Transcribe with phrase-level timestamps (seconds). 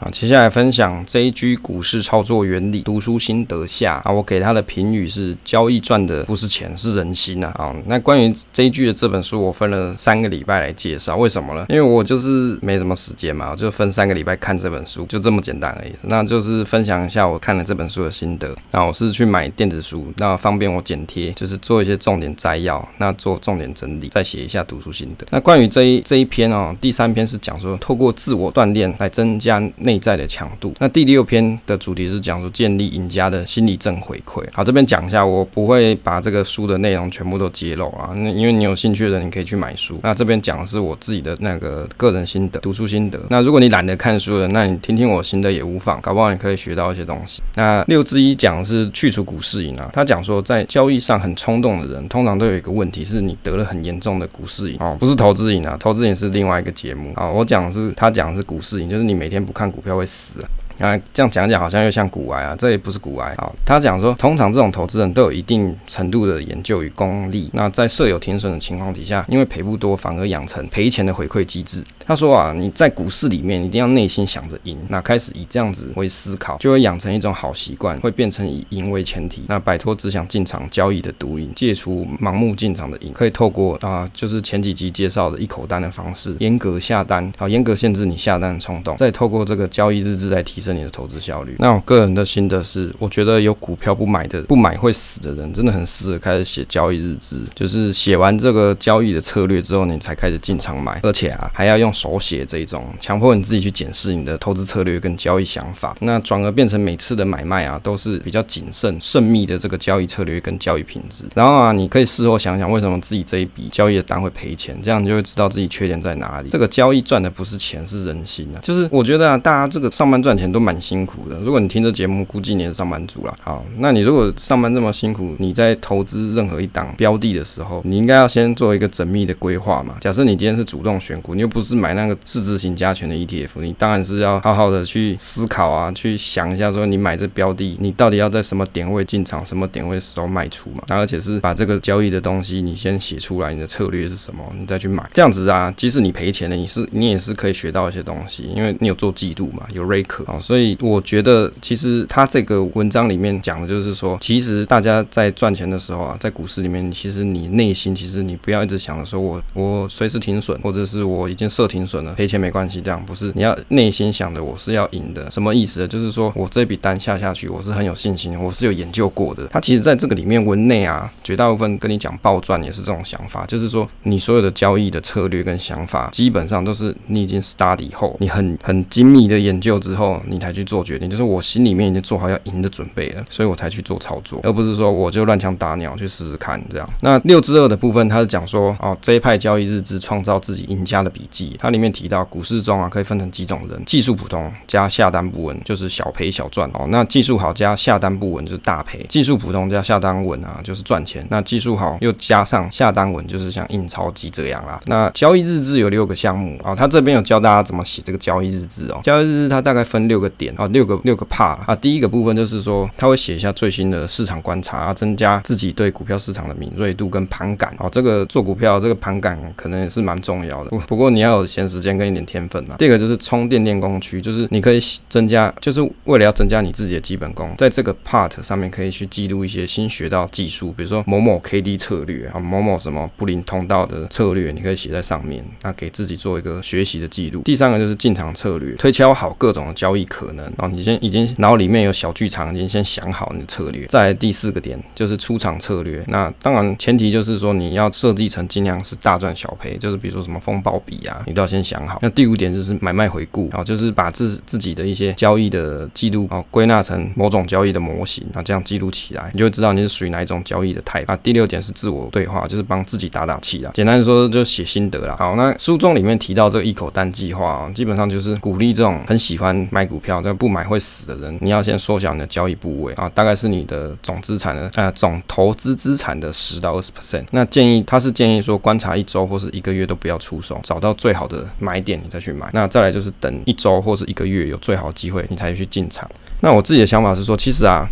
[0.00, 7.52] 啊，接下来分享 JG 股市操作原理读书心得下啊，我给他的评语是：交易赚的不是钱，是人心啊。
[7.56, 11.66] 啊，那关于 JG 的这本书，我分了三个礼拜来介绍，为什么呢？
[11.68, 15.92] 因为我就是没什么时间嘛，我就分三个礼拜看这本书，就这么简单而已。
[16.04, 18.56] 那就是分享一下我看了这本书的心得。
[18.70, 25.26] 那我是去买电子书，那方便我剪贴，就是做一些重点摘要，那做重点整理，再写一下读书心得。
[25.30, 30.72] 那关于这一这一篇哦，第三篇是讲说透过自我锻炼来增加内内在的强度。
[30.78, 34.40] 那第六篇的主题是讲说建立赢家的心理正回馈。
[34.52, 38.10] 好，这边讲一下，我不会把这个书的内容全部都揭露啊。
[38.14, 39.98] 那因为你有兴趣的人，你可以去买书。
[40.04, 43.18] 那这边讲的是我自己的那个个人心得，读书心得。
[43.28, 47.42] 那如果你懒得看书的，那你听听我心得也无妨，搞不好你可以学到一些东西。
[47.56, 49.90] 那六之一讲是去除股市瘾啊。
[49.92, 57.28] 他讲说，在交易上很冲动的人，通常都有一个问题，是你得了很严重的股市瘾哦，不是投资瘾啊，投资瘾是另外一个节目啊。
[57.28, 60.38] 我讲的是他讲的是股市瘾，就是你每天不看股票会死。
[60.80, 63.34] 啊，这样讲讲好像又像股癌啊，这也不是股癌。
[63.36, 67.50] 好，他讲说，通常这种投资人都有一定程度的研究与功力。
[67.52, 71.84] 那在设有停损的情况底下，因为赔不多，反而养成赔钱的回馈机制。
[72.06, 90.69] 他说啊，你在股市里面一定要内心想着赢，那开始以这样子为思考，就会养成一种好习惯，会变成以赢为前提，那摆脱只想进场交易的毒瘾，戒除盲目进场的瘾，可以透过啊，就是前几集介绍的一口单的方式，严格下单，好，严格限制你下单的冲动，再透过这个交易日志来提升。
[90.72, 91.56] 你的投资效率。
[91.58, 97.40] 那我个人的心得是，我觉得有股票不买的，不买会死的人，真的很适合开始写交易日志。
[97.54, 105.94] 就是写完这个交易的策略之后，你才开始进场买，而且啊，还要用手写这种，强迫你自己去检视你的投资策略跟交易想法。
[106.00, 111.24] 那转而变成每次的买卖啊，都是比较谨慎、慎密的这个交易策略跟交易品质。
[111.34, 116.48] 然后啊，你可以事后想想，为什么自己这一笔交易的单会赔钱，这样你就会知道自己缺点在哪里。
[116.50, 118.62] 这个交易赚的不是钱，是人心啊。
[118.62, 120.59] 就是我觉得啊，大家这个上班赚钱都。
[120.60, 121.38] 蛮辛苦的。
[121.40, 123.34] 如果你听这节目，估计你是上班族了。
[123.42, 129.96] 好，那你如果上班这么辛苦，你在投资任何一档标的的时候，你应该要先做一个缜密的规划嘛。
[130.00, 140.82] 假设你今天是主动选股，你又不是买那个市值型加权的 ETF，你当然是要好好的去思考啊，去想一下说你买这标的，你到底要在什么点位进场，什么点位时候卖出嘛。
[140.88, 145.08] 而且是把这个交易的东西你先写出来，你的策略是什么，你再去买。
[145.12, 165.88] 这样子啊，即使你赔钱了，你是你也是可以学到一些东西，因为你有做记录嘛，有 record 啊，所以我觉得，其实他这个文章里面讲的就是说，其实大家在赚钱的时候啊，在股市里面，其实你内心其实你不要一直想着说我我随时停损，或者是我已经设停损了，赔钱没关系，这样不是，你要内心想的我是要赢的，什么意思呢？
[165.88, 169.46] 就是说我这笔单下下去，我是很有信心，我是有研究过的。
[169.48, 180.50] 他其实在这个里面文内啊，绝大部分跟你讲暴赚也是这种想法，就是说你所有的交易的策略跟想法，基本上都是你已经 study 后，你很很精密的研究之后，你才。
[180.50, 186.90] 去做决定，就是我心里面已经做好要赢的准备了，所以我才去做操作，而不是说我就乱枪打鸟去试试看这样。
[187.02, 204.80] 那六之二的部分，他是讲说哦，这一派交易日志创造自己赢家的笔记，它里面提到股市中啊可以分成几种人，技术普通加下单不稳就是小赔小赚哦，那技术好加下单不稳就是大赔，技术普通加下单稳啊就是赚钱，那技术好又加上下单稳就是像印钞机这样啦。
[204.86, 210.30] 那交易日志有六个项目啊，他这边有教大家怎么写这个交易日志哦，交易日志它大概分六个。
[210.40, 217.88] 点啊，六个六个 part 啊，第一个部分就是说，他会写一下最新的市场观察啊，增加自己对股票市场的敏锐度跟盘感啊。
[217.90, 222.76] 这个做股票这个盘感可能也是蛮重要的，不过你要有闲时间跟一点天分啊。
[222.78, 237.42] 第二个就是充电练功区，就是你可以增加，就是为了要增加你自己的基本功，在这个 part 上面可以去记录一些新学到技术，比如说某某 KD 策略啊，某某什么布林通道的策略，你可以写在上面，那给自己做一个学习的记录。
[237.42, 240.26] 第三个就是进场策略，推敲好各种的交易可。
[240.32, 243.84] 能啊，你先已经脑里面有小剧场，已经先想好你的策略。
[243.86, 251.98] 再来第四个点就是出场策略，那当然前提就是说你要设计成尽量是大赚小赔，就是比如说什么风暴比啊，你都要先想好。
[252.00, 261.04] 那第五点就是买卖回顾啊，就是把自自己的一些交易的记录啊归纳成某种交易的模型，那这样记录起来，你就会知道你是属于哪一种交易的态。
[261.08, 263.70] 那第六点是自我对话，就是帮自己打打气啦。
[263.74, 265.16] 简单说就写心得啦。
[265.18, 270.20] 好，那书中里面提到这个一口单计划啊，基本上就是鼓励这种很喜欢买股票。
[270.20, 277.24] 这不买会死的人，你要先缩小你的交易部位啊，大概是你的总资产的呃总投资资产的十到二十 percent。
[277.30, 282.50] 那建议他是建议说观察一周或是一个月都不要出手，找到最好的买点你再去买。
[282.52, 286.10] 那再来就是等一周或是一个月有最好机会你才去进场。
[286.40, 287.88] 那我自己的想法是说，其实啊。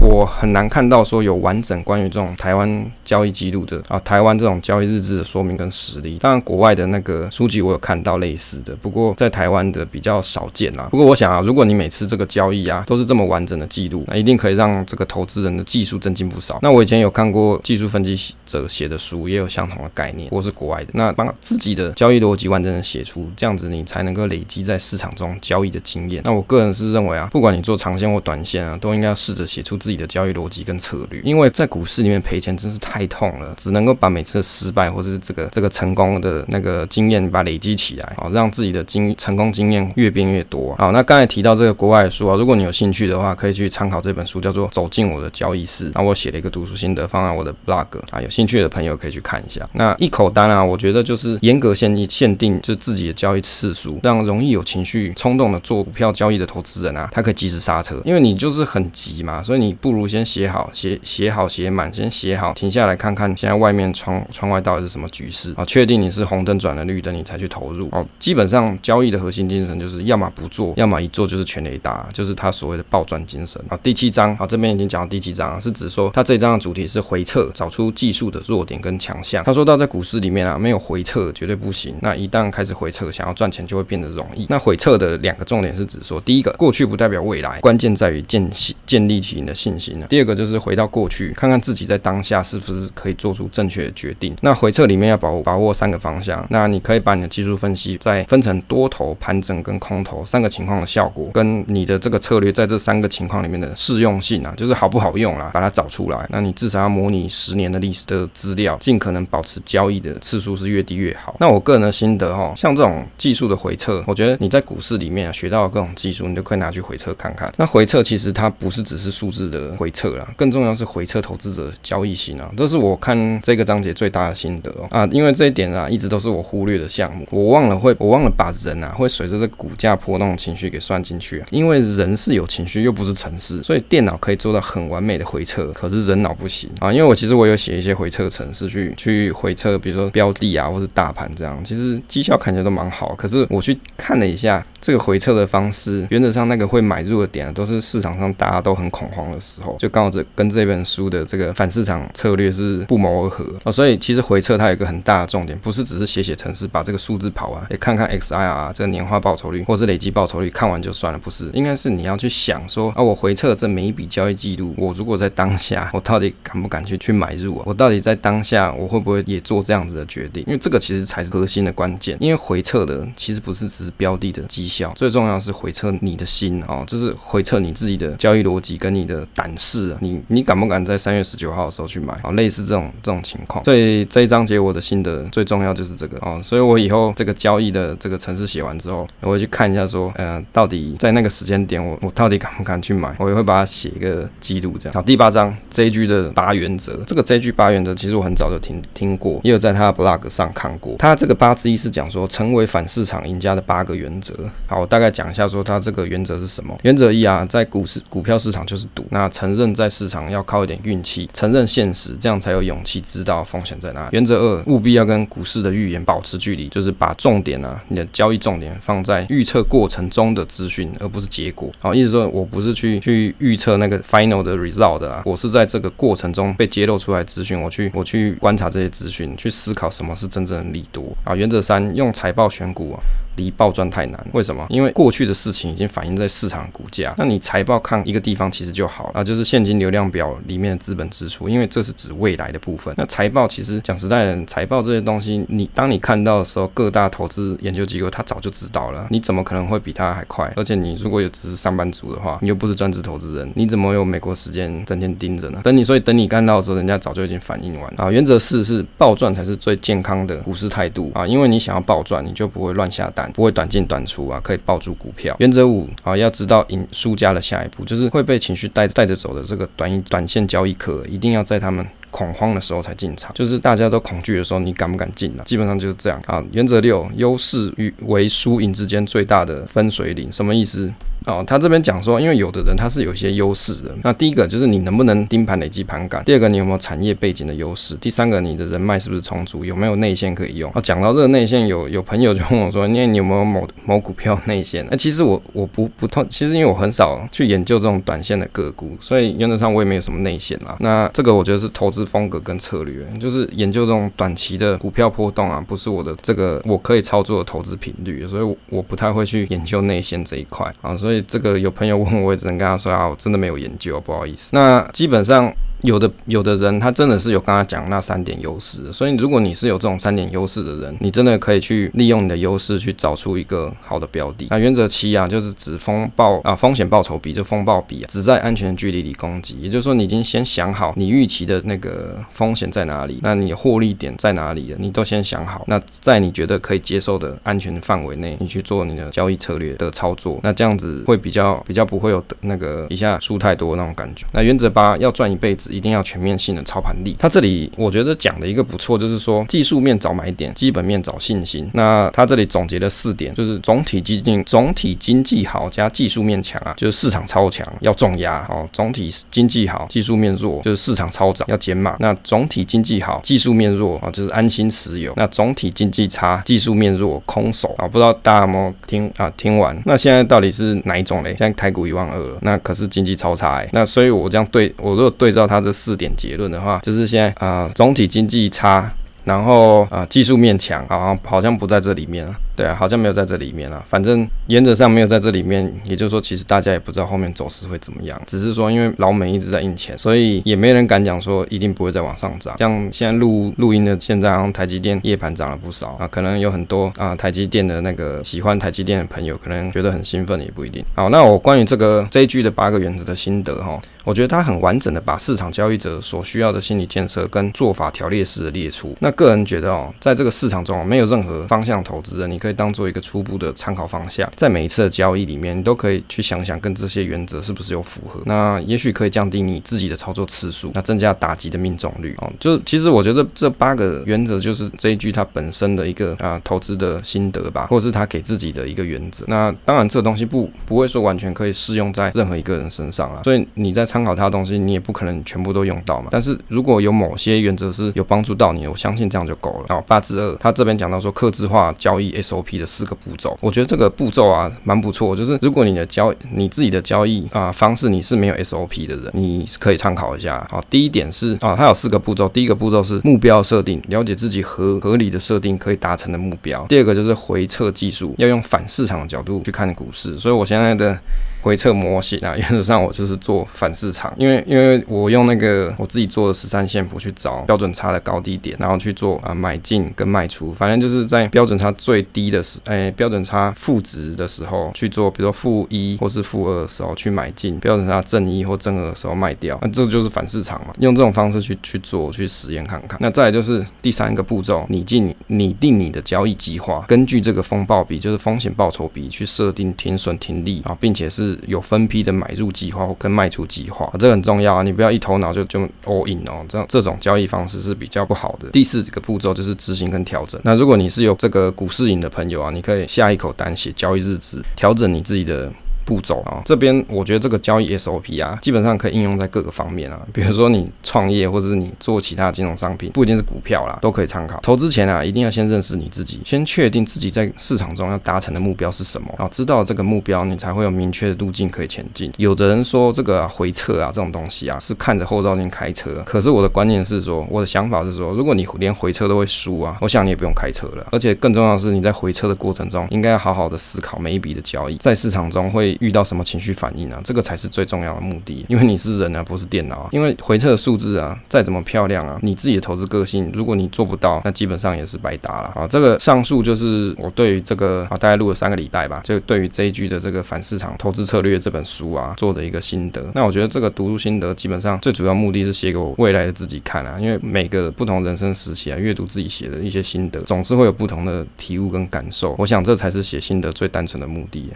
[0.00, 6.18] 我很难看到说有完整关于这种台湾交易记录的啊，台湾这种交易日志的说明跟实例。
[6.18, 10.88] 当然，国外的那个书籍我有看到类似的，不过在台湾的比较少见啊。
[10.90, 16.58] 不过我想啊，如果你每次这个交易啊都是这么完整的记录，那一定可以让这个投资人的技术增进不少。
[16.62, 20.90] 那我以前有看过技术分析者写的书，也有相同的概念，或是国外的。
[20.94, 26.22] 那把自己的交易逻辑完整的写出，这样子你才能够累积在市场中交易的经验。
[26.24, 31.18] 那我个人是认为啊，不管你做长线或短线啊，都应该要试着写出自自己的交易逻辑跟策略。
[31.24, 40.74] 因为在股市里面赔钱真是太痛了，只能够把每次的失败或者是这个这个成功的那个经验把累积起来，好让自己的经成功经验越变越多。
[40.76, 45.88] 好，那刚才提到这个国外的书啊，如果你有兴趣的话，可以去参考这本书，叫做《走进我的交易室》。
[45.94, 49.66] 那我写了一个读书心得放在我的 blog 啊，有兴趣的朋友可以去看一下。
[49.72, 67.88] 那一口单啊，我觉得就是严格限限定就自己的交易次数，让容易有情绪冲动的做股票交易的投资人啊，他可以及时刹车，因为你就是很急嘛，所以你不如先写好写写好写满，先写好，停下来看看现在外面窗窗外到底是什么局势啊，确定你是红灯转了绿灯，你才去投入。
[67.92, 73.62] 哦，基本上交易的核心精神就是要么不做，要么一做就是全雷达，就是他所谓的暴赚精神。
[73.68, 79.44] 啊，第七章啊，这边已经讲到第七章，是指说他这一章的主题是回撤，找出技术的弱点跟强项。
[79.44, 81.94] 他说到在股市里面啊，没有回撤绝对不行。
[82.00, 84.46] 那一旦开始回撤，想要赚钱就会变得容易。
[84.48, 88.50] 那回撤的两个重点是指说，第一个，过去不代表未来，关键在于建
[88.86, 90.00] 建立起你的信心。
[90.08, 94.36] 第二个就是回到过去，看看自己在当下是不是可以做出正确的决定。
[94.40, 96.46] 那回测里面要把握把握三个方向。
[96.50, 106.26] 那你可以把你的技术分析再分成多头、盘整跟空头三个情况的效果，跟你的这个策略在这三个情况里面的适用性啊，就是好不好用啦，把它找出来。
[106.30, 111.34] 那你至少要模拟十年的历史的资料，尽可能保持交易的次数是越低越好。
[111.40, 117.50] 那我个人的心得哈，像这种技术的回测，我觉得你在股市里面学到的各种技术，你都可以拿去回测看看。
[117.56, 136.68] 那回测其实它不是只是数字的回撤啦，更重要是回撤投资者交易心啊，这是我看这个章节最大的心得啊，因为这一点啊，一直都是我忽略的项目，我忘了会，我忘了把人啊会随着这股价波动情绪给算进去啊，因为人是有情绪，又不是程式，所以电脑可以做到很完美的回撤，可是人脑不行。
[136.80, 136.92] 啊。
[136.92, 153.72] 因为我其实我有写一些回撤程式去去回撤，比如说标的啊，或是大盘这样，其实绩效看起来都蛮好，可是我去看了一下这个回撤的方式，原则上那个会买入的点啊，都是市场上大家都很恐慌的时候，就刚好这跟这本书的这个反市场策略是不谋而合啊。
[153.72, 167.64] 所以其实回撤它有一个很大的重点，不是只是写写程式把这个数字跑完，也看看 XIR 这个年化报酬率或是累计报酬率，看完就算了，不是，应该是你要去想说啊，我回测这每一笔交易记录，我如果在当下，我到底敢不敢去去买入啊？
[167.66, 170.44] 我到底在当下，我会不会也做这样子的决定？
[170.46, 172.16] 因为这个其实才是核心的关键。
[172.20, 182.16] 因为回撤的其实不是只是标的的绩效，最重要是回测你的心哦，就是回测你自己的交易逻辑跟你的胆识，你你敢不敢在三月十九号的时候去买？
[182.22, 183.64] 哦，类似这种这种情况。
[183.64, 193.14] 所以这一章节我的心得最重要就是这个哦，所以我以后这个交易的这个程式写完之后，我会去看一下说，呃，到底在那个时间点我我到底敢不敢去买？
[193.18, 194.94] 我也会把它写一个记录这样。
[194.94, 200.96] 好，第八章 JG 的八原则，这个 JG 八原则其实我很早就听听过，也有在他的 blog 上看过。
[200.98, 204.34] 他这个八之一是讲说成为反市场赢家的八个原则。
[204.66, 206.76] 好，我大概讲一下说它这个原则是什么。
[206.82, 214.08] 原则一啊，在股市股票市场就是赌，那承认在市场要靠一点运气，承认现实，这样才有勇气知道风险在哪里。
[214.12, 221.70] 原则二，务必要跟股市的预言保持距离，就是把重点啊，你的交易重点放在预测过程中的资讯，而不是结果。
[221.80, 231.16] 好，意思说我不是去去预测那个 final 的 result 啊，我是在这个过程中被揭露出来资讯，我去我去观察这些资讯，去思考什么是真正的利多。
[231.24, 233.00] 啊，原则三，用财报选股啊。
[233.38, 234.66] 离暴赚太难，为什么？
[234.68, 242.92] 因为过去的事情已经反映在市场股价，那你财报看一个地方其实就好啊，就是现金流量表里面的资本支出，因为这是指未来的部分。
[242.98, 250.52] 那财报其实讲实在的，财报这些东西，你当你看到的时候，各大投资研究机构他早就知道了，你怎么可能会比他还快？
[250.56, 255.60] 而且你如果有只是上班族的话，你又不是专职投资人，你怎么有美国时间整天盯着呢？
[255.62, 258.10] 等你，所以等你看到的时候，人家早就已经反应完啊。
[258.10, 265.36] 原则四是暴赚才是最健康的股市态度啊，因为你想要暴赚，你就不会乱下单，不会短进短出啊，可以抱住股票。
[265.38, 275.42] 原则五啊，要知道赢输家的下一步，就是会被情绪带带着走的这个短一短线交易客，一定要在他们恐慌的时候才进场，就是大家都恐惧的时候，你敢不敢进呢？
[275.44, 276.42] 基本上就是这样啊。
[276.52, 280.92] 原则六：优势与为输赢之间最大的分水岭，什么意思？
[281.26, 283.90] 哦，他这边讲说，因为有的人他是有一些优势的。
[284.02, 290.70] 那第一个就是你能不能盯盘累积盘感，第二个你有没有产业背景的优势，第三个你的人脉是不是充足，有没有内线可以用。
[290.72, 294.86] 啊，讲到这个内线，有有朋友就问我说，那你有没有某某股票内线？
[294.90, 300.76] 那其实我我不不通，其实因为我很少去研究这种短线的个股，所以原则上我也没有什么内线啊。
[300.80, 310.96] 那这个我觉得是投资风格跟策略，就是研究这种短期的股票波动啊，不是我的这个我可以操作的投资频率，所以我不太会去研究内线这一块啊。
[310.96, 314.50] 所以这个有朋友问，我也只能跟他说啊，我真的没有研究，不好意思。
[314.54, 315.52] 那基本上。
[315.82, 324.48] 有的有的人他真的是有刚刚讲那三点优势，所以如果你是有这种三点优势的人，你真的可以去利用你的优势去找出一个好的标的。
[324.50, 329.58] 那原则七啊，就是指风暴啊风险报酬比，就风暴比啊，只在安全距离里攻击。
[329.60, 335.64] 也就是说，你已经先想好你预期的那个风险在哪里，那你获利点在哪里了，你都先想好。
[335.68, 344.26] 那在你觉得可以接受的安全范围内，你去做你的交易策略的操作，那这样子会比较比较不会有那个一下输太多那种感觉。
[344.32, 345.67] 那原则八，要赚一辈子。
[345.68, 347.16] 一定要全面性的操盘力。
[347.18, 351.68] 他这里我觉得讲的一个不错，就是说技术面找买点，基本面找信心。
[351.74, 358.68] 那他这里总结了四点，就是总体经济总体经济好加技术面强啊，就是市场超强要重压哦。
[358.72, 361.96] 总体经济好，技术面弱，就是市场超涨要减码。
[362.00, 365.12] 那总体经济好，技术面弱啊，就是安心持有。
[365.16, 367.86] 那总体经济差，技术面弱，空手啊。
[367.88, 369.30] 不知道大家有没有听啊？
[369.36, 371.30] 听完那现在到底是哪一种嘞？
[371.30, 373.68] 现在台股一万二了，那可是经济超差哎。
[373.72, 378.92] 那所以我这样对我如果对照这四点结论的话，就是现在啊、总体经济差，
[379.24, 382.34] 然后啊、技术面强，好像好像不在这里面了。
[382.58, 383.80] 对啊，好像没有在这里面啊。
[383.88, 388.20] 反正原则上没有在这里面，也就是说，其实大家也不知道后面走势会怎么样。
[388.26, 392.58] 只是说，因为老美一直在印钱，所以也没人敢讲说一定不会再往上涨。
[392.58, 400.84] 像现在录录音的，现在好像台积电夜盘涨了不少啊，可能有很多啊台积电的那个喜欢台积电的朋友，可能觉得很兴奋，也不一定。
[400.96, 408.96] 好，那我关于这个 JG 的八个原则的心得哈，我觉得它很完整的把市场交易者所需要的心理建设跟做法条列式的列出。
[408.98, 412.47] 那个人觉得哦，在这个市场中没有任何方向投资的，你可。
[412.52, 418.20] 当做一个初步的参考方向，在每一次的交易里面，你都可以去想想跟这些原则是不是有符合。
[418.26, 422.32] 那也许可以降低你自己的操作次数，那增加打击的命中率哦。
[422.40, 429.24] 就其实我觉得这八个原则就是这一句它本身的一个啊投资的心得吧，或者是他给自己的一个原则。
[429.28, 436.08] 那当然这东西不不会说完全可以适用在任何一个人身上啊，所以你在参考他的东西，你也不可能全部都用到嘛。
[436.10, 439.66] 但是如果有某些原则是有帮助到你，我相信这样就够了。
[439.68, 442.37] 好，八之二，他这边讲到说客制化交易 SO。
[442.38, 445.14] O P 的四个步骤，我觉得这个步骤啊蛮不错。
[445.16, 450.62] 就是如果你的交你自己的交易啊方式你是没有 SOP 的人，你可以参考一下好。
[450.70, 452.28] 第一点是啊，它有四个步骤。
[452.28, 456.64] 第一个步骤是目标设定，了解自己合合理的设定可以达成的目标。
[456.68, 460.18] 第二个就是回测技术，要用反市场的角度去看股市。
[460.18, 460.98] 所以我现在的。
[461.40, 482.98] 回测模型啊，原则上我就是做反市场，因为因为我用那个我自己做的十三线谱去找标准差的高低点，然后去做啊买进跟卖出，反正就是在标准差最低的时，哎标准差负值的时候去做，比如说负一或是负二的时候去买进，标准差正一或正二的时候卖掉，那这就是反市场嘛，用这种方式去去做去实验看看。
[483.00, 491.27] 那再就是第三个步骤，拟定拟定你的交易计划，根据这个风暴比就是风险报酬比去设定停损停利啊，并且是。
[491.46, 494.62] 有分批的买入计划或跟卖出计划，这很重要啊！
[494.62, 498.48] 你不要一头脑就就 all in 哦，这样这种交易方式是比较不好的。
[498.50, 500.40] 第四个步骤就是执行跟调整。
[500.44, 505.52] 那如果你是有这个股市瘾的朋友啊，你可以下一口单写交易日志，调整你自己的。
[505.88, 509.98] 步骤啊，这边我觉得这个交易 SOP 啊，基本上可以应用在各个方面啊。
[510.12, 514.38] 比如说你创业，或者是你做其他金融商品，不一定是股票啦，都可以参考。
[514.42, 522.12] 投资前啊，一定要先认识你自己，先确定自己在市场中要达成的目标是什么，然后知道这个目标，你才会有明确的路径可以前进。
[522.18, 526.02] 有的人说这个回撤啊，这种东西啊，是看着后照镜开车。
[526.04, 530.86] 可是我的观念是说，我的想法是说，如果你连回撤都会输啊，我想你也不用开车了。
[530.92, 535.77] 而且更重要的是，你在回撤的过程中，应该要好好的思考每一笔的交易，在市场中会。
[535.80, 537.00] 遇到什么情绪反应啊？
[537.04, 539.88] 这个才是最重要的目的，因为你是人啊，不是电脑啊。
[539.92, 545.66] 因为回测的数字啊，再怎么漂亮啊，你自己的投资个性，如果你做不到，那基本上也是白搭了啊。
[545.68, 553.04] 这个上述就是我对于这个啊，大概录了三个礼拜吧，就对于 JG 的这个反市场投资策略这本书啊做的一个心得。
[553.14, 562.34] 那我觉得这个读书心得基本上最主要目的是写给我未来的自己看啊，因为每个不同人生时期啊，阅读自己写的一些心得，总是会有不同的体悟跟感受。
[562.38, 564.46] 我想这才是写心得最单纯的目的啊。